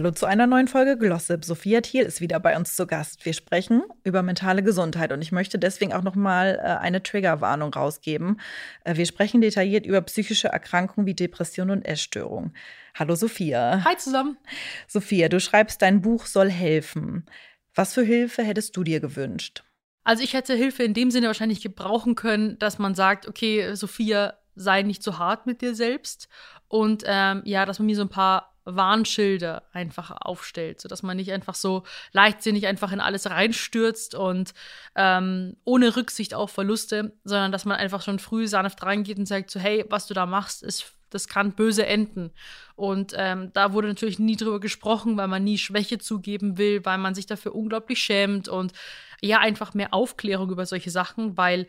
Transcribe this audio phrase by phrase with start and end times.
[0.00, 1.44] Hallo zu einer neuen Folge Glossip.
[1.44, 3.22] Sophia Thiel ist wieder bei uns zu Gast.
[3.26, 7.74] Wir sprechen über mentale Gesundheit und ich möchte deswegen auch noch mal äh, eine Triggerwarnung
[7.74, 8.40] rausgeben.
[8.84, 12.54] Äh, wir sprechen detailliert über psychische Erkrankungen wie Depression und Essstörung.
[12.94, 13.84] Hallo Sophia.
[13.84, 14.38] Hi zusammen.
[14.86, 17.26] Sophia, du schreibst, dein Buch soll helfen.
[17.74, 19.64] Was für Hilfe hättest du dir gewünscht?
[20.02, 24.38] Also ich hätte Hilfe in dem Sinne wahrscheinlich gebrauchen können, dass man sagt, okay, Sophia,
[24.54, 26.30] sei nicht zu hart mit dir selbst
[26.68, 31.32] und ähm, ja, dass man mir so ein paar Warnschilder einfach aufstellt, sodass man nicht
[31.32, 34.54] einfach so leichtsinnig einfach in alles reinstürzt und
[34.94, 39.50] ähm, ohne Rücksicht auf Verluste, sondern dass man einfach schon früh sanft reingeht und sagt
[39.50, 42.30] so, hey, was du da machst, ist das kann böse enden.
[42.76, 46.98] Und ähm, da wurde natürlich nie drüber gesprochen, weil man nie Schwäche zugeben will, weil
[46.98, 48.72] man sich dafür unglaublich schämt und
[49.20, 51.66] ja, einfach mehr Aufklärung über solche Sachen, weil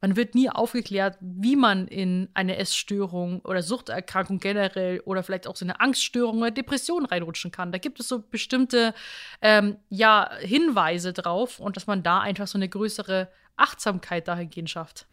[0.00, 5.56] man wird nie aufgeklärt, wie man in eine Essstörung oder Suchterkrankung generell oder vielleicht auch
[5.56, 7.72] so eine Angststörung oder Depression reinrutschen kann.
[7.72, 8.94] Da gibt es so bestimmte
[9.42, 15.06] ähm, ja, Hinweise drauf und dass man da einfach so eine größere Achtsamkeit dahingehend schafft.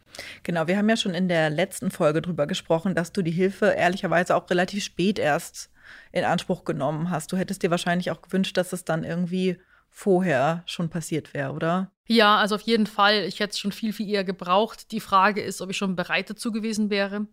[0.44, 3.66] Genau, wir haben ja schon in der letzten Folge drüber gesprochen, dass du die Hilfe
[3.66, 5.70] ehrlicherweise auch relativ spät erst
[6.12, 7.32] in Anspruch genommen hast.
[7.32, 9.58] Du hättest dir wahrscheinlich auch gewünscht, dass es dann irgendwie
[9.96, 11.90] vorher schon passiert wäre, oder?
[12.06, 13.24] Ja, also auf jeden Fall.
[13.24, 14.92] Ich hätte es schon viel, viel eher gebraucht.
[14.92, 17.26] Die Frage ist, ob ich schon bereit dazu gewesen wäre.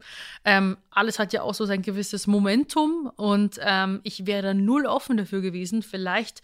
[0.46, 4.86] Ähm, alles hat ja auch so sein gewisses Momentum und ähm, ich wäre da null
[4.86, 5.84] offen dafür gewesen.
[5.84, 6.42] Vielleicht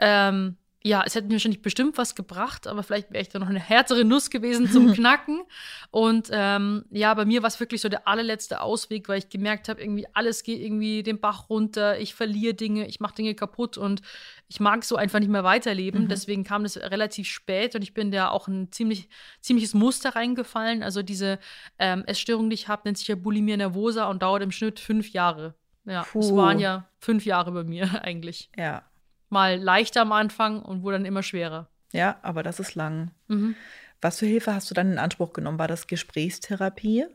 [0.00, 3.50] ähm, ja, es hätte mir wahrscheinlich bestimmt was gebracht, aber vielleicht wäre ich da noch
[3.50, 5.42] eine härtere Nuss gewesen zum Knacken.
[5.90, 9.68] Und ähm, ja, bei mir war es wirklich so der allerletzte Ausweg, weil ich gemerkt
[9.68, 13.76] habe, irgendwie alles geht irgendwie den Bach runter, ich verliere Dinge, ich mache Dinge kaputt
[13.76, 14.00] und
[14.48, 16.04] ich mag so einfach nicht mehr weiterleben.
[16.04, 16.08] Mhm.
[16.08, 19.10] Deswegen kam das relativ spät und ich bin da auch ein ziemlich,
[19.42, 20.82] ziemliches Muster reingefallen.
[20.82, 21.38] Also diese
[21.78, 25.10] ähm, Essstörung, die ich habe, nennt sich ja Bulimia nervosa und dauert im Schnitt fünf
[25.10, 25.54] Jahre.
[25.84, 28.50] Ja, es waren ja fünf Jahre bei mir eigentlich.
[28.56, 28.89] Ja,
[29.30, 31.68] mal leichter am Anfang und wurde dann immer schwerer.
[31.92, 33.10] Ja, aber das ist lang.
[33.28, 33.56] Mhm.
[34.00, 35.58] Was für Hilfe hast du dann in Anspruch genommen?
[35.58, 37.06] War das Gesprächstherapie?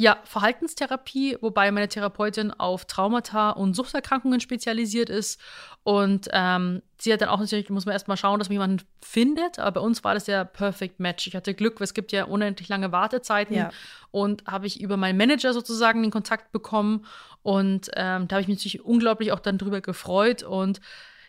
[0.00, 5.40] Ja, Verhaltenstherapie, wobei meine Therapeutin auf Traumata und Suchterkrankungen spezialisiert ist.
[5.82, 9.58] Und ähm, sie hat dann auch natürlich, muss man erstmal schauen, dass man jemanden findet.
[9.58, 11.26] Aber bei uns war das der Perfect Match.
[11.26, 13.56] Ich hatte Glück, weil es gibt ja unendlich lange Wartezeiten.
[13.56, 13.70] Ja.
[14.12, 17.04] Und habe ich über meinen Manager sozusagen den Kontakt bekommen.
[17.42, 20.44] Und ähm, da habe ich mich natürlich unglaublich auch dann drüber gefreut.
[20.44, 20.80] Und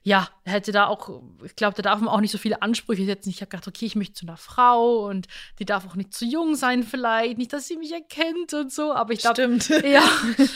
[0.04, 3.30] ja, hätte da auch, ich glaube, da darf man auch nicht so viele Ansprüche setzen.
[3.30, 5.28] Ich habe gedacht, okay, ich möchte zu einer Frau und
[5.60, 8.94] die darf auch nicht zu jung sein, vielleicht, nicht, dass sie mich erkennt und so.
[8.94, 9.42] Aber ich glaube,
[9.88, 10.04] ja,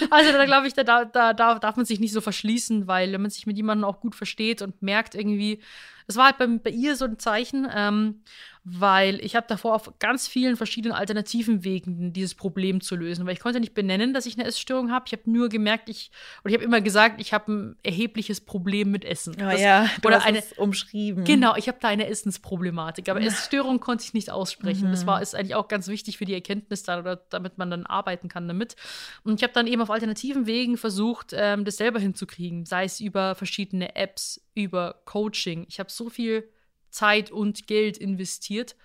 [0.09, 3.21] also da glaube ich, da, da, da darf man sich nicht so verschließen, weil wenn
[3.21, 5.61] man sich mit jemandem auch gut versteht und merkt irgendwie,
[6.07, 7.67] das war halt bei, bei ihr so ein Zeichen.
[7.73, 8.21] Ähm,
[8.65, 13.33] weil ich habe davor auf ganz vielen verschiedenen alternativen Wegen dieses Problem zu lösen, weil
[13.33, 15.03] ich konnte nicht benennen, dass ich eine Essstörung habe.
[15.07, 16.11] Ich habe nur gemerkt, ich
[16.43, 19.35] und ich habe immer gesagt, ich habe ein erhebliches Problem mit Essen.
[19.37, 21.25] Oh, das, ja, du oder eine umschrieben.
[21.25, 24.87] Genau, ich habe da eine Essensproblematik, aber Essstörung konnte ich nicht aussprechen.
[24.87, 24.91] Mhm.
[24.91, 27.85] Das war ist eigentlich auch ganz wichtig für die Erkenntnis dann oder damit man dann
[27.85, 28.77] arbeiten kann damit.
[29.25, 33.01] Und ich habe dann eben auf alternativen Wegen versucht, ähm, das selber hinzukriegen, sei es
[33.01, 35.65] über verschiedene Apps, über Coaching.
[35.67, 36.49] Ich habe so viel
[36.93, 38.75] Zeit und Geld investiert.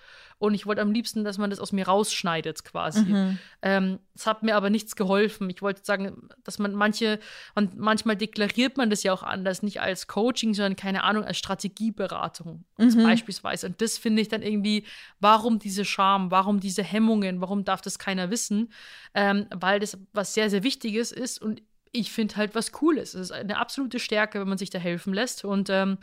[0.41, 3.05] Und ich wollte am liebsten, dass man das aus mir rausschneidet, quasi.
[3.05, 3.39] Mhm.
[3.61, 5.51] Ähm, es hat mir aber nichts geholfen.
[5.51, 7.19] Ich wollte sagen, dass man manche,
[7.57, 11.39] man, manchmal deklariert man das ja auch anders, nicht als Coaching, sondern keine Ahnung, als
[11.39, 13.03] Strategieberatung mhm.
[13.03, 13.67] beispielsweise.
[13.67, 14.85] Und das finde ich dann irgendwie,
[15.19, 18.73] warum diese Scham, warum diese Hemmungen, warum darf das keiner wissen?
[19.15, 23.15] Ähm, weil das was sehr, sehr Wichtiges ist und ich finde halt was Cooles.
[23.15, 25.45] Es ist eine absolute Stärke, wenn man sich da helfen lässt.
[25.45, 25.99] Und ähm,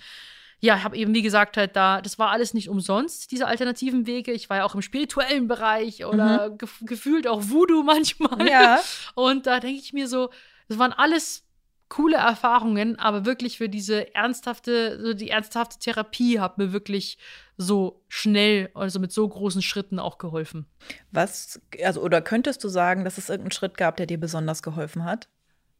[0.59, 4.07] ja, ich habe eben, wie gesagt, halt da, das war alles nicht umsonst, diese alternativen
[4.07, 4.31] Wege.
[4.31, 6.57] Ich war ja auch im spirituellen Bereich oder mhm.
[6.57, 8.47] gef gefühlt auch Voodoo manchmal.
[8.47, 8.79] Ja.
[9.15, 10.29] Und da denke ich mir so,
[10.67, 11.43] das waren alles
[11.87, 17.17] coole Erfahrungen, aber wirklich für diese ernsthafte, so die ernsthafte Therapie hat mir wirklich
[17.57, 20.65] so schnell, also mit so großen Schritten auch geholfen.
[21.11, 25.03] Was, also, oder könntest du sagen, dass es irgendeinen Schritt gab, der dir besonders geholfen
[25.03, 25.29] hat?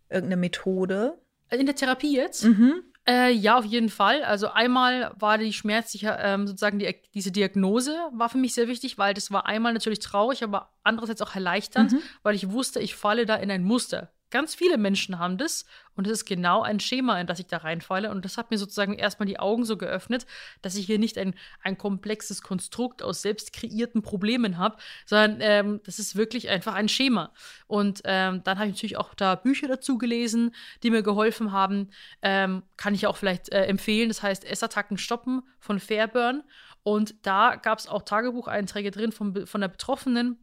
[0.10, 1.18] Irgendeine Methode?
[1.50, 2.46] In der Therapie jetzt?
[2.46, 2.84] Mhm.
[3.08, 4.24] Äh, ja, auf jeden Fall.
[4.24, 8.98] Also einmal war die schmerzliche, ähm, sozusagen die, diese Diagnose war für mich sehr wichtig,
[8.98, 12.02] weil das war einmal natürlich traurig, aber andererseits auch erleichternd, mhm.
[12.24, 14.12] weil ich wusste, ich falle da in ein Muster.
[14.36, 15.66] Ganz viele Menschen haben das.
[15.96, 18.12] Und es ist genau ein Schema, in das ich da reinfalle.
[18.12, 20.26] Und das hat mir sozusagen erstmal die Augen so geöffnet,
[20.62, 25.80] dass ich hier nicht ein, ein komplexes Konstrukt aus selbst kreierten Problemen habe, sondern ähm,
[25.86, 27.32] das ist wirklich einfach ein Schema.
[27.68, 30.54] Und ähm, dann habe ich natürlich auch da Bücher dazu gelesen,
[30.84, 31.92] die mir geholfen haben.
[32.22, 34.10] Ähm, kann ich auch vielleicht äh, empfehlen.
[34.10, 36.44] Das heißt Essattacken stoppen von Fairburn.
[36.84, 40.40] Und da gab es auch Tagebucheinträge drin von, von der Betroffenen.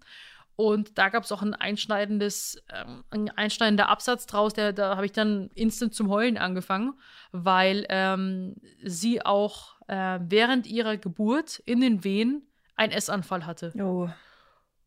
[0.57, 5.07] Und da gab es auch ein einschneidendes, ähm, ein einschneidender Absatz draus, der, da habe
[5.07, 6.93] ich dann instant zum Heulen angefangen,
[7.33, 12.47] weil ähm, sie auch äh, während ihrer Geburt in den Wehen
[12.77, 13.73] einen Essanfall hatte.
[13.79, 14.09] Oh.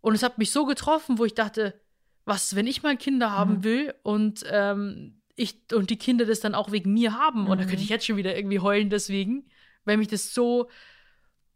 [0.01, 1.79] Und es hat mich so getroffen, wo ich dachte,
[2.25, 3.63] was, wenn ich mal Kinder haben Mhm.
[3.63, 7.65] will und ähm, ich und die Kinder das dann auch wegen mir haben, und da
[7.65, 7.69] Mhm.
[7.69, 9.49] könnte ich jetzt schon wieder irgendwie heulen deswegen,
[9.83, 10.69] weil mich das so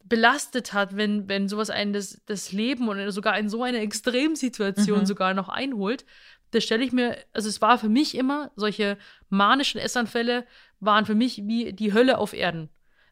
[0.04, 5.00] belastet hat, wenn, wenn sowas einen das, das Leben und sogar in so eine Extremsituation
[5.00, 5.06] Mhm.
[5.06, 6.04] sogar noch einholt.
[6.50, 8.98] Das stelle ich mir, also es war für mich immer, solche
[9.28, 10.44] manischen Essanfälle
[10.80, 12.68] waren für mich wie die Hölle auf Erden.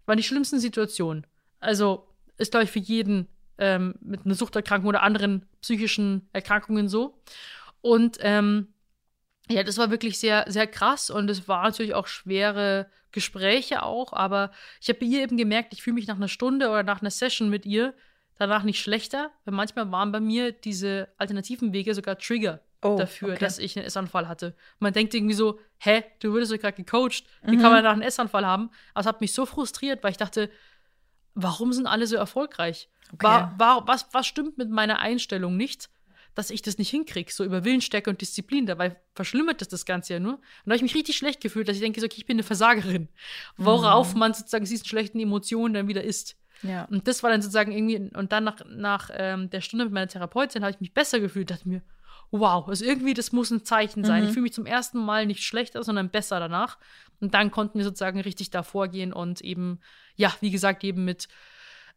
[0.06, 1.26] Waren die schlimmsten Situationen.
[1.61, 7.20] Also ist, glaube ich, für jeden ähm, mit einer Suchterkrankung oder anderen psychischen Erkrankungen so.
[7.81, 8.69] Und ähm,
[9.48, 14.12] ja, das war wirklich sehr, sehr krass und es waren natürlich auch schwere Gespräche auch,
[14.12, 14.50] aber
[14.80, 17.10] ich habe bei ihr eben gemerkt, ich fühle mich nach einer Stunde oder nach einer
[17.10, 17.94] Session mit ihr
[18.36, 23.30] danach nicht schlechter, weil manchmal waren bei mir diese alternativen Wege sogar Trigger Oh, dafür,
[23.30, 23.38] okay.
[23.40, 24.54] dass ich einen Essanfall hatte.
[24.78, 27.60] Man denkt irgendwie so, hä, du wurdest doch gerade gecoacht, wie Mhm.
[27.60, 28.70] kann man danach einen Essanfall haben?
[28.94, 30.48] Aber es hat mich so frustriert, weil ich dachte,
[31.34, 32.88] warum sind alle so erfolgreich?
[33.12, 33.26] Okay.
[33.26, 35.88] War, war, was, was stimmt mit meiner Einstellung nicht,
[36.38, 38.64] dass ich das nicht hinkriege, so über Willensstärke und Disziplin?
[38.64, 40.35] Dabei verschlimmert das das Ganze ja nur.
[40.35, 42.37] Und da habe ich mich richtig schlecht gefühlt, dass ich denke, so, okay, ich bin
[42.37, 43.08] eine Versagerin.
[43.56, 44.20] Worauf Mhm.
[44.20, 46.37] man sozusagen diesen schlechten Emotionen dann wieder ist.
[46.62, 46.85] Ja.
[46.85, 50.06] Und das war dann sozusagen irgendwie, und dann nach, nach ähm, der Stunde mit meiner
[50.06, 51.82] Therapeutin habe ich mich besser gefühlt, dachte mir,
[52.31, 54.23] wow, also irgendwie, das muss ein Zeichen sein.
[54.23, 54.29] Mhm.
[54.29, 56.79] Ich fühle mich zum ersten Mal nicht schlechter, sondern besser danach.
[57.20, 59.81] Und dann konnten wir sozusagen richtig davor gehen und eben,
[60.14, 61.26] ja, wie gesagt, eben mit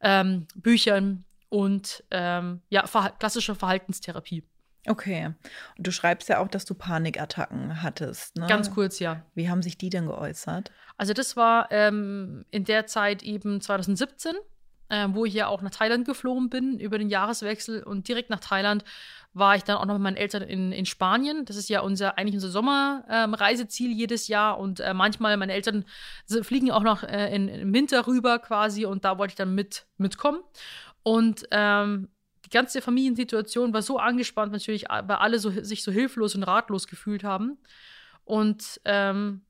[0.01, 4.43] ähm, Büchern und ähm, ja, verha klassischer Verhaltenstherapie.
[4.87, 5.25] Okay.
[5.77, 8.37] Und du schreibst ja auch, dass du Panikattacken hattest.
[8.37, 8.47] Ne?
[8.47, 9.23] Ganz kurz, ja.
[9.35, 10.71] Wie haben sich die denn geäußert?
[10.97, 14.33] Also das war ähm, in der Zeit eben 2017,
[14.89, 18.39] ähm, wo ich ja auch nach Thailand geflogen bin über den Jahreswechsel und direkt nach
[18.39, 18.83] Thailand
[19.33, 21.45] war ich dann auch noch mit meinen Eltern in, in Spanien.
[21.45, 25.85] Das ist ja unser eigentlich unser Sommerreiseziel jedes Jahr und äh, manchmal meine Eltern
[26.41, 29.85] fliegen auch noch äh, in, im Winter rüber quasi und da wollte ich dann mit
[29.97, 30.39] mitkommen
[31.03, 32.09] und ähm,
[32.45, 36.87] die ganze Familiensituation war so angespannt natürlich, weil alle so, sich so hilflos und ratlos
[36.87, 37.57] gefühlt haben
[38.25, 39.41] und ähm,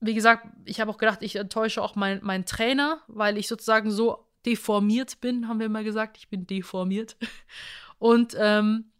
[0.00, 3.90] wie gesagt, ich habe auch gedacht, ich enttäusche auch meinen meinen Trainer, weil ich sozusagen
[3.90, 6.16] so deformiert bin, haben wir immer gesagt.
[6.16, 7.16] Ich bin deformiert.
[7.98, 8.92] Und ähm,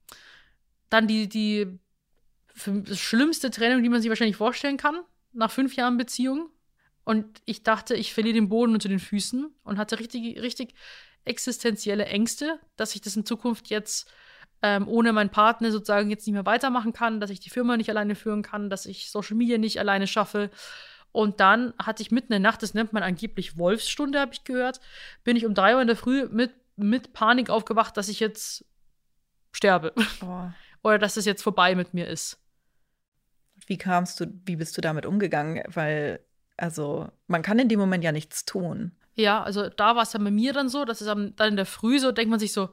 [0.89, 1.79] dann die, die
[2.95, 5.01] schlimmste Training, die man sich wahrscheinlich vorstellen kann,
[5.33, 6.49] nach fünf Jahren Beziehung.
[7.05, 10.75] Und ich dachte, ich verliere den Boden unter den Füßen und hatte richtig, richtig
[11.27, 14.11] existenzielle Ängste, dass ich das in Zukunft jetzt
[14.63, 17.91] ähm, ohne meinen Partner sozusagen jetzt nicht mehr weitermachen kann, dass ich die Firma nicht
[17.91, 20.51] alleine führen kann, dass ich Social Media nicht alleine schaffe.
[21.13, 24.45] Und dann hatte ich mitten in der Nacht, das nennt man angeblich Wolfsstunde, habe ich
[24.45, 24.81] gehört,
[25.25, 28.65] bin ich um drei Uhr in der Früh mit, mit Panik aufgewacht, dass ich jetzt
[29.53, 30.51] sterbe Oh.
[30.83, 32.39] oder dass es jetzt vorbei mit mir ist.
[33.67, 35.65] Wie kamst du, wie bist du damit umgegangen?
[35.69, 36.21] Weil,
[36.57, 38.93] also, man kann in dem Moment ja nichts tun.
[39.17, 41.67] Ja, also da war es dann bei mir dann so, dass es dann in der
[41.67, 42.69] Früh so, denkt man sich so,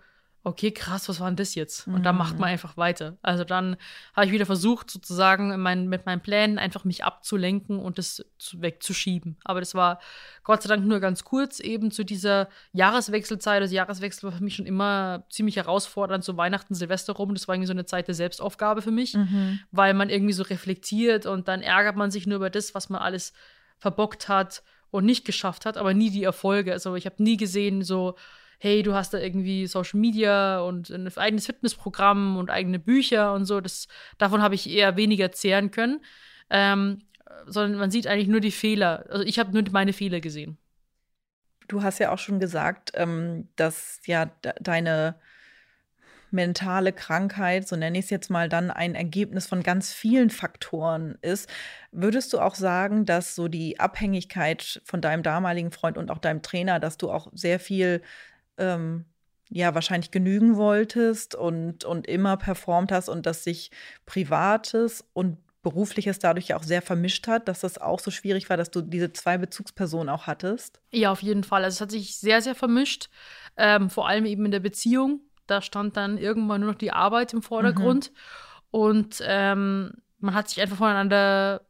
[0.45, 1.87] okay, krass, was war denn das jetzt?
[1.87, 2.19] Und dann Mhm.
[2.19, 3.15] macht man einfach weiter.
[3.21, 3.77] Also dann
[4.13, 8.25] habe ich wieder versucht, sozusagen in mein, mit meinen Plänen einfach mich abzulenken und das
[8.39, 9.37] zu, wegzuschieben.
[9.45, 10.01] Aber das war
[10.43, 13.63] Gott sei Dank nur ganz kurz, eben zu dieser Jahreswechselzeit.
[13.63, 17.33] Das Jahreswechsel war für mich schon immer ziemlich herausfordernd, so Weihnachten, Silvester rum.
[17.33, 19.61] Das war irgendwie so eine Zeit der Selbstaufgabe für mich Mhm.
[19.71, 23.01] weil man irgendwie so reflektiert und dann ärgert man sich nur über das, was man
[23.01, 23.31] alles
[23.77, 24.61] verbockt hat
[24.93, 26.71] und nicht geschafft hat, aber nie die Erfolge.
[26.71, 28.15] Also ich habe nie gesehen, so,
[28.59, 33.45] hey, du hast da irgendwie Social Media und ein eigenes Fitnessprogramm und eigene Bücher und
[33.45, 33.59] so.
[33.59, 33.87] Das,
[34.19, 35.99] davon habe ich eher weniger zehren können.
[36.51, 37.01] Ähm,
[37.47, 39.05] sondern man sieht eigentlich nur die Fehler.
[39.09, 40.59] Also ich habe nur meine Fehler gesehen.
[41.67, 45.15] Du hast ja auch schon gesagt, ähm, dass ja de deine
[46.33, 51.17] mentale Krankheit, so nenne ich es jetzt mal, dann ein Ergebnis von ganz vielen Faktoren
[51.21, 51.49] ist.
[51.91, 56.41] Würdest du auch sagen, dass so die Abhängigkeit von deinem damaligen Freund und auch deinem
[56.41, 58.01] Trainer, dass du auch sehr viel,
[58.57, 59.05] ähm,
[59.49, 63.71] ja, wahrscheinlich genügen wolltest und, und immer performt hast und dass sich
[64.05, 68.57] Privates und Berufliches dadurch ja auch sehr vermischt hat, dass das auch so schwierig war,
[68.57, 70.81] dass du diese zwei Bezugspersonen auch hattest?
[70.91, 71.63] Ja, auf jeden Fall.
[71.63, 73.09] Also es hat sich sehr, sehr vermischt.
[73.55, 75.21] Ähm, vor allem eben in der Beziehung.
[75.47, 78.11] Da stand dann irgendwann nur noch die Arbeit im Vordergrund.
[78.71, 81.61] Und ähm, man hat sich einfach voneinander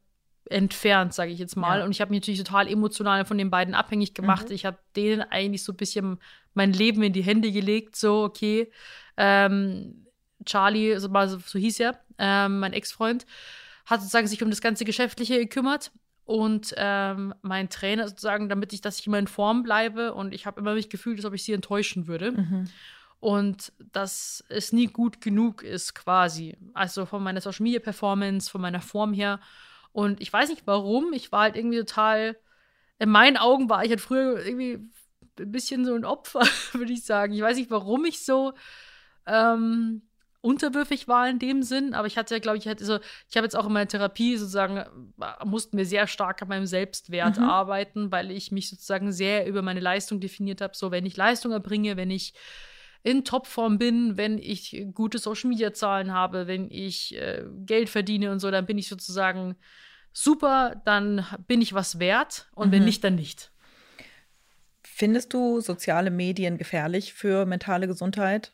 [0.50, 1.80] entfernt, sage ich jetzt mal.
[1.80, 1.86] Ja.
[1.86, 4.50] Und ich habe mich natürlich total emotional von den beiden abhängig gemacht.
[4.50, 4.56] Mhm.
[4.56, 6.20] Ich habe denen eigentlich so ein bisschen
[6.54, 8.72] mein Leben in die Hände gelegt, so, okay.
[9.18, 10.06] Ähm,
[10.46, 13.26] Charlie, so, so hieß er, ähm, mein Ex-Freund,
[13.86, 15.92] hat sozusagen sich um das ganze Geschäftliche gekümmert.
[16.26, 20.14] Und ähm, mein Trainer sozusagen, damit ich, dass ich immer in Form bleibe.
[20.14, 22.32] Und ich habe immer mich gefühlt, als ob ich sie enttäuschen würde.
[22.32, 22.70] Mhm.
[23.24, 26.58] Und dass es nie gut genug ist, quasi.
[26.74, 29.40] Also von meiner Social Media Performance, von meiner Form her.
[29.94, 31.14] Und ich weiß nicht warum.
[31.14, 32.36] Ich war halt irgendwie total.
[33.00, 34.86] In meinen Augen war ich halt früher irgendwie
[35.40, 36.42] ein bisschen so ein Opfer,
[36.74, 37.32] würde ich sagen.
[37.32, 38.52] Ich weiß nicht, warum ich so
[39.26, 40.02] ähm,
[40.42, 43.00] unterwürfig war in dem Sinn, aber ich hatte, glaube ich, hatte so,
[43.30, 46.66] ich habe jetzt auch in meiner Therapie sozusagen, äh, mussten wir sehr stark an meinem
[46.66, 47.44] Selbstwert Mhm.
[47.46, 50.76] arbeiten, weil ich mich sozusagen sehr über meine Leistung definiert habe.
[50.76, 52.34] So, wenn ich Leistung erbringe, wenn ich
[53.04, 58.32] in Topform bin, wenn ich gute Social Media Zahlen habe, wenn ich äh, Geld verdiene
[58.32, 59.56] und so, dann bin ich sozusagen
[60.14, 62.86] super, dann bin ich was wert und wenn Mhm.
[62.86, 63.52] nicht, dann nicht.
[64.84, 68.54] Findest du soziale Medien gefährlich für mentale Gesundheit?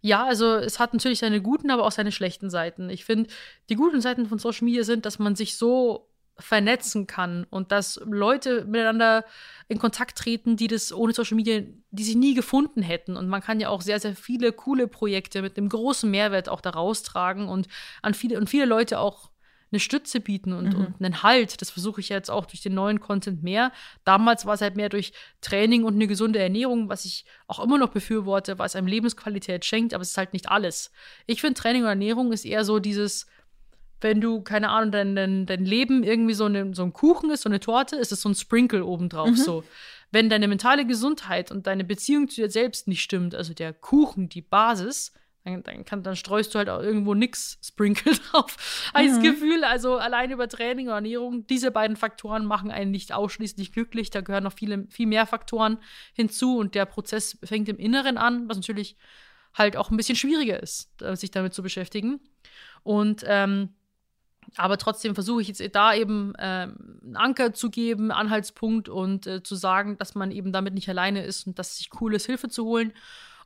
[0.00, 2.90] Ja, also es hat natürlich seine guten, aber auch seine schlechten Seiten.
[2.90, 3.28] Ich finde,
[3.68, 8.00] die guten Seiten von Social Media sind, dass man sich so vernetzen kann und dass
[8.04, 9.24] Leute miteinander
[9.68, 13.16] in Kontakt treten, die das ohne Social Media, die sich nie gefunden hätten.
[13.16, 16.60] Und man kann ja auch sehr, sehr viele coole Projekte mit einem großen Mehrwert auch
[16.60, 17.68] da raustragen und
[18.02, 19.30] an viele und viele Leute auch
[19.72, 20.76] eine Stütze bieten und, Mhm.
[20.86, 21.60] und einen Halt.
[21.60, 23.72] Das versuche ich jetzt auch durch den neuen Content mehr.
[24.04, 27.76] Damals war es halt mehr durch Training und eine gesunde Ernährung, was ich auch immer
[27.76, 30.92] noch befürworte, was einem Lebensqualität schenkt, aber es ist halt nicht alles.
[31.26, 33.26] Ich finde, Training und Ernährung ist eher so dieses,
[34.00, 37.42] wenn du, keine Ahnung, dein, dein, dein Leben irgendwie so, eine, so ein Kuchen ist,
[37.42, 39.30] so eine Torte, ist es so ein Sprinkle obendrauf.
[39.30, 39.36] Mhm.
[39.36, 39.64] So.
[40.12, 44.28] Wenn deine mentale Gesundheit und deine Beziehung zu dir selbst nicht stimmt, also der Kuchen,
[44.28, 45.12] die Basis,
[45.44, 48.90] dann, dann, kann, dann streust du halt auch irgendwo nix Sprinkle drauf.
[48.92, 49.22] Das Mhm.
[49.22, 54.10] Gefühl, also allein über Training und Ernährung, diese beiden Faktoren machen einen nicht ausschließlich glücklich.
[54.10, 55.78] Da gehören noch viele, viel mehr Faktoren
[56.14, 58.96] hinzu und der Prozess fängt im Inneren an, was natürlich
[59.54, 62.20] halt auch ein bisschen schwieriger ist, äh, sich damit zu beschäftigen.
[62.82, 63.70] Und ähm,
[64.56, 69.42] aber trotzdem versuche ich jetzt da eben ähm, einen Anker zu geben, Anhaltspunkt und äh,
[69.42, 72.26] zu sagen, dass man eben damit nicht alleine ist und dass es sich cool ist,
[72.26, 72.92] Hilfe zu holen.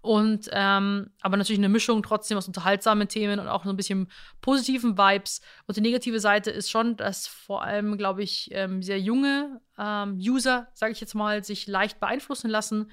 [0.02, 4.08] Und ähm, aber natürlich eine Mischung trotzdem aus unterhaltsamen Themen und auch so ein bisschen
[4.40, 5.42] positiven Vibes.
[5.66, 10.16] Und die negative Seite ist schon, dass vor allem, glaube ich, ähm, sehr junge ähm,
[10.18, 12.90] User, sage ich jetzt mal, sich leicht beeinflussen lassen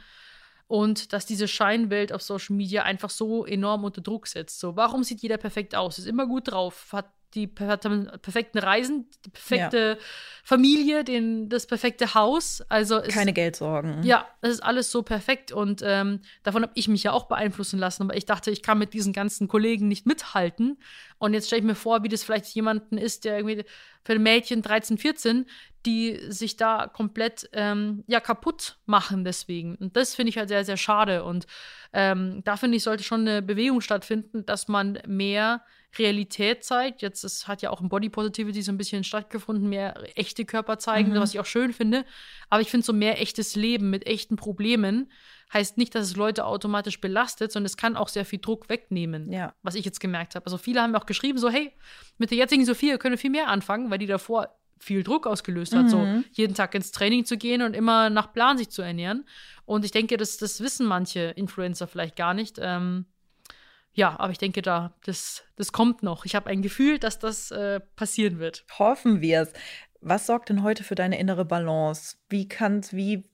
[0.68, 4.60] und dass diese Scheinwelt auf Social Media einfach so enorm unter Druck setzt.
[4.60, 5.98] So, warum sieht jeder perfekt aus?
[5.98, 9.98] Ist immer gut drauf, hat die perfekten Reisen, die perfekte
[10.44, 12.62] Familie, den, das perfekte Haus.
[12.70, 14.04] Also es Keine Geldsorgen.
[14.04, 17.80] ja, das ist alles so perfekt und ähm, davon habe ich mich ja auch beeinflussen
[17.80, 18.04] lassen.
[18.04, 20.78] Aber ich dachte, ich kann mit diesen ganzen Kollegen nicht mithalten.
[21.20, 23.66] Und jetzt stelle ich mir vor, wie das vielleicht jemanden ist, der irgendwie
[24.04, 25.46] für ein Mädchen 13, 14,
[25.86, 29.76] die sich da komplett ähm, ja, kaputt machen deswegen.
[29.76, 31.24] Und das finde ich halt sehr, sehr schade.
[31.24, 31.46] Und
[31.94, 35.62] ähm, da finde ich, sollte schon eine Bewegung stattfinden, dass man mehr
[36.00, 37.02] Realität zeigt.
[37.02, 40.78] Jetzt es hat ja auch im Body Positivity so ein bisschen stattgefunden, mehr echte Körper
[40.80, 41.20] zeigen, Mhm.
[41.20, 42.06] was ich auch schön finde.
[42.50, 45.12] Aber ich finde so mehr echtes Leben mit echten Problemen
[45.54, 49.32] heißt nicht, dass es Leute automatisch belastet, sondern es kann auch sehr viel Druck wegnehmen,
[49.32, 49.54] Ja.
[49.64, 50.46] was ich jetzt gemerkt habe.
[50.46, 51.72] Also viele haben mir auch geschrieben, so hey,
[52.18, 54.50] mit der jetzigen Sophia können wir viel mehr anfangen, weil die davor
[54.80, 56.26] viel Druck ausgelöst hat, so Mhm.
[56.34, 59.26] jeden Tag ins Training zu gehen und immer nach Plan sich zu ernähren.
[59.66, 62.58] Und ich denke, das, das wissen manche Influencer vielleicht gar nicht.
[62.62, 63.06] Ähm,
[63.98, 66.24] ja, aber ich denke, da, das, das kommt noch.
[66.24, 68.64] Ich habe ein Gefühl, dass das äh, passieren wird.
[68.78, 69.54] Hoffen wir es.
[70.02, 72.18] Was sorgt denn heute für deine innere Balance?
[72.30, 73.28] Wie kannst, wie,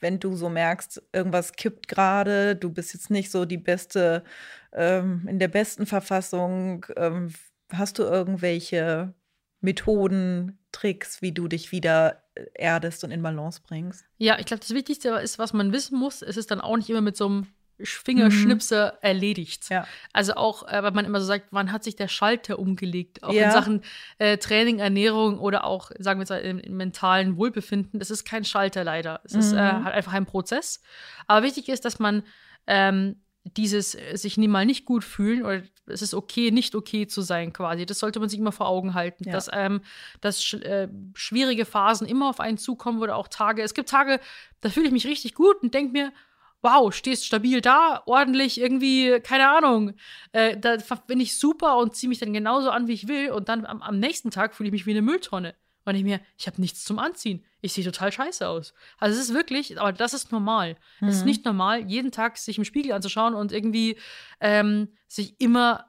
[0.00, 4.24] wenn du so merkst, irgendwas kippt gerade, du bist jetzt nicht so die beste,
[4.72, 7.34] ähm, in der besten Verfassung, ähm,
[7.70, 9.12] hast du irgendwelche
[9.60, 14.06] Methoden, Tricks, wie du dich wieder äh, erdest und in Balance bringst?
[14.16, 16.88] Ja, ich glaube, das Wichtigste ist, was man wissen muss, es ist dann auch nicht
[16.88, 17.46] immer mit so einem
[17.84, 19.68] Fingerschnipser erledigt.
[19.70, 19.86] Ja.
[20.12, 23.22] Also auch, äh, weil man immer so sagt, wann hat sich der Schalter umgelegt?
[23.22, 23.46] Auch Ja.
[23.46, 23.82] in Sachen
[24.18, 27.98] äh, Training, Ernährung oder auch, sagen wir jetzt mal, im, im mentalen Wohlbefinden.
[27.98, 29.20] Das ist kein Schalter leider.
[29.24, 29.84] Es ist äh, Mhm.
[29.84, 30.80] halt einfach ein Prozess.
[31.26, 32.22] Aber wichtig ist, dass man
[32.66, 33.16] ähm,
[33.56, 37.20] dieses äh, sich nie mal nicht gut fühlen oder es ist okay, nicht okay zu
[37.22, 37.84] sein quasi.
[37.86, 39.32] Das sollte man sich immer vor Augen halten, Ja.
[39.32, 39.80] dass, ähm,
[40.20, 43.62] dass sch äh, schwierige Phasen immer auf einen zukommen oder auch Tage.
[43.62, 44.20] Es gibt Tage,
[44.60, 46.12] da fühle ich mich richtig gut und denke mir,
[46.62, 49.94] wow, stehst stabil da, ordentlich, irgendwie, keine Ahnung.
[50.32, 50.76] Äh, da
[51.06, 53.30] bin ich super und ziehe mich dann genauso an, wie ich will.
[53.30, 55.54] Und dann am, am nächsten Tag fühle ich mich wie eine Mülltonne.
[55.86, 57.42] Und ich mir, ich habe nichts zum Anziehen.
[57.62, 58.74] Ich sehe total scheiße aus.
[58.98, 60.76] Also es ist wirklich, aber das ist normal.
[61.00, 61.26] Es ist Mhm.
[61.26, 63.96] nicht normal, jeden Tag sich im Spiegel anzuschauen und irgendwie
[64.40, 65.86] ähm, sich immer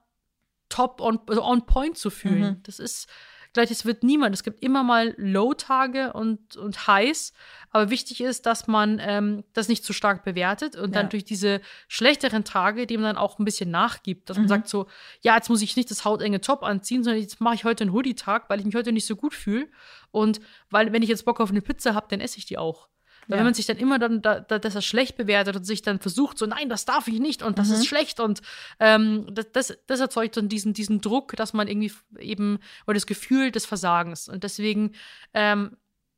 [0.69, 2.53] top on, also on point zu fühlen.
[2.59, 2.63] Mhm.
[2.63, 3.07] Das ist
[3.53, 4.33] gleich, es wird niemand.
[4.35, 7.33] Es gibt immer mal Low-Tage und, und Highs.
[7.71, 11.01] Aber wichtig ist, dass man ähm, das nicht zu stark bewertet und Ja.
[11.01, 14.29] dann durch diese schlechteren Tage dem dann auch ein bisschen nachgibt.
[14.29, 14.49] Dass man Mhm.
[14.49, 14.87] sagt so,
[15.21, 17.93] ja, jetzt muss ich nicht das hautenge Top anziehen, sondern jetzt mache ich heute einen
[17.93, 19.67] Hoodie-Tag, weil ich mich heute nicht so gut fühle.
[20.11, 22.87] Und weil, wenn ich jetzt Bock auf eine Pizza habe, dann esse ich die auch.
[23.31, 23.39] Weil Ja.
[23.39, 25.99] wenn man sich dann immer dann, da, da, dass er schlecht bewertet und sich dann
[25.99, 27.73] versucht, so, nein, das darf ich nicht und das Mhm.
[27.75, 28.41] ist schlecht und
[28.79, 33.07] ähm, das, das, das erzeugt dann diesen, diesen Druck, dass man irgendwie eben, oder das
[33.07, 34.27] Gefühl des Versagens.
[34.27, 34.91] Und deswegen
[35.33, 35.77] ähm,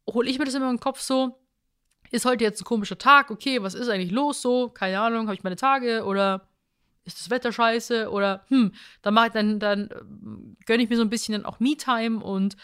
[0.10, 1.40] hole ich mir das immer in den Kopf so,
[2.10, 4.70] ist heute jetzt ein komischer Tag, okay, was ist eigentlich los so?
[4.70, 6.48] Keine Ahnung, habe ich meine Tage oder
[7.06, 10.96] ist das Wetter scheiße oder hm, dann mache ich dann, dann ähm, gönne ich mir
[10.96, 12.56] so ein bisschen dann auch Me-Time und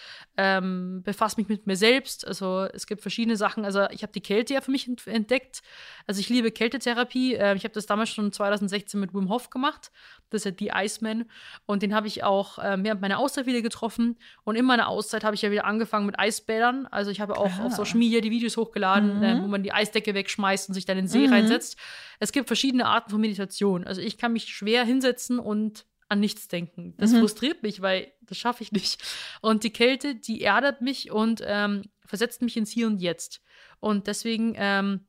[0.41, 2.25] ähm, befasse mich mit mir selbst.
[2.25, 3.65] Also es gibt verschiedene Sachen.
[3.65, 5.61] Also ich habe die Kälte ja für mich ent entdeckt.
[6.07, 7.35] Also ich liebe Kältetherapie.
[7.35, 9.91] Äh, ich habe das damals schon 2016 mit Wim Hof gemacht.
[10.29, 11.25] Das ist ja die Iceman.
[11.65, 14.17] Und den habe ich auch äh, während meiner Auszeit wieder getroffen.
[14.45, 16.87] Und in meiner Auszeit habe ich ja wieder angefangen mit Eisbädern.
[16.87, 17.65] Also ich habe auch Ah.
[17.65, 19.23] auf Social Media die Videos hochgeladen, Mhm.
[19.23, 21.33] äh, wo man die Eisdecke wegschmeißt und sich dann in den See Mhm.
[21.33, 21.77] reinsetzt.
[22.19, 23.83] Es gibt verschiedene Arten von Meditation.
[23.85, 26.95] Also ich kann mich schwer hinsetzen und an nichts denken.
[26.97, 27.19] Das Mhm.
[27.19, 29.01] frustriert mich, weil das schaffe ich nicht.
[29.41, 33.41] Und die Kälte, die erdet mich und ähm, versetzt mich ins Hier und Jetzt.
[33.79, 35.05] Und deswegen ähm,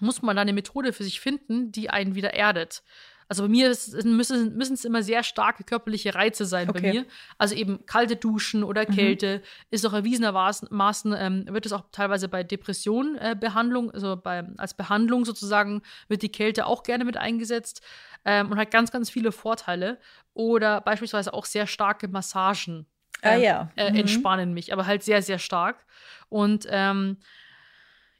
[0.00, 2.82] muss man da eine Methode für sich finden, die einen wieder erdet.
[3.28, 6.80] Also bei mir ist, müssen, es immer sehr starke körperliche Reize sein Okay.
[6.80, 7.06] bei mir.
[7.38, 8.92] Also eben kalte Duschen oder Mhm.
[8.94, 14.44] Kälte ist auch erwiesenermaßen, ähm, wird es auch teilweise bei Depressionen äh, Behandlung, also bei,
[14.58, 17.82] als Behandlung sozusagen, wird die Kälte auch gerne mit eingesetzt
[18.24, 19.98] ähm, und hat ganz, ganz viele Vorteile.
[20.34, 22.86] Oder beispielsweise auch sehr starke Massagen
[23.22, 23.70] Ah ähm, ja.
[23.76, 23.96] äh, Mhm.
[23.96, 25.86] entspannen mich, aber halt sehr, sehr stark.
[26.28, 27.18] Und ähm,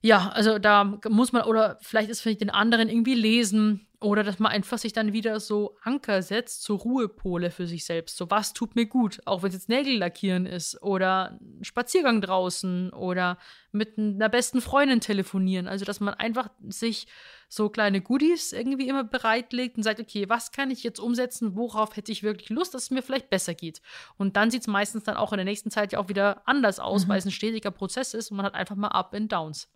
[0.01, 4.39] ja, also da muss man, oder vielleicht ist vielleicht den anderen irgendwie lesen oder dass
[4.39, 8.17] man einfach sich dann wieder so Anker setzt, so Ruhepole für sich selbst.
[8.19, 9.21] So, was tut mir gut?
[9.25, 13.39] Auch wenn es jetzt Nägel lackieren ist oder ein Spaziergang draußen oder
[13.73, 15.67] mit einer besten Freundin telefonieren.
[15.67, 17.07] Also, dass man einfach sich
[17.49, 21.57] so kleine Goodies irgendwie immer bereitlegt und sagt, okay, was kann ich jetzt umsetzen?
[21.57, 23.81] Worauf hätte ich wirklich Lust, dass es mir vielleicht besser geht?
[24.19, 26.79] Und dann sieht es meistens dann auch in der nächsten Zeit ja auch wieder anders
[26.79, 27.09] aus, Mhm.
[27.09, 29.69] weil es ein stetiger Prozess ist und man hat einfach mal Up and Downs.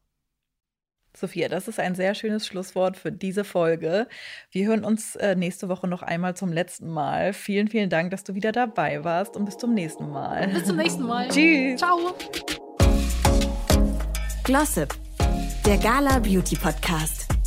[1.17, 4.07] Sophia, das ist ein sehr schönes Schlusswort für diese Folge.
[4.51, 7.33] Wir hören uns äh, nächste Woche noch einmal zum letzten Mal.
[7.33, 10.49] Vielen, vielen Dank, dass du wieder dabei warst und bis zum nächsten Mal.
[10.49, 11.29] Bis zum nächsten Mal.
[11.33, 11.81] Tschüss.
[11.81, 12.15] Ciao.
[14.45, 14.95] Glossip,
[15.67, 17.38] der Gala Beauty Podcast.